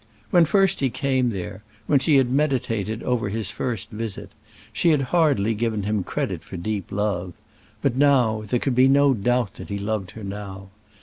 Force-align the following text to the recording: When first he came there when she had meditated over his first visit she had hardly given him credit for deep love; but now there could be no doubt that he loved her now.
When 0.31 0.45
first 0.45 0.79
he 0.79 0.89
came 0.89 1.29
there 1.29 1.61
when 1.85 1.99
she 1.99 2.15
had 2.15 2.31
meditated 2.31 3.03
over 3.03 3.29
his 3.29 3.51
first 3.51 3.91
visit 3.91 4.31
she 4.73 4.89
had 4.89 5.01
hardly 5.13 5.53
given 5.53 5.83
him 5.83 6.03
credit 6.03 6.43
for 6.43 6.57
deep 6.57 6.91
love; 6.91 7.33
but 7.83 7.95
now 7.95 8.41
there 8.47 8.59
could 8.59 8.73
be 8.73 8.87
no 8.87 9.13
doubt 9.13 9.53
that 9.57 9.69
he 9.69 9.77
loved 9.77 10.09
her 10.17 10.23
now. 10.23 10.69